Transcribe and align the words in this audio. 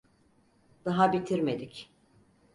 Daha 0.85 1.13
bitirmedik. 1.13 1.89